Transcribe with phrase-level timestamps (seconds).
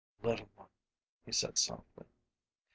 [0.23, 0.67] "Little one,"
[1.27, 2.05] he said, softly.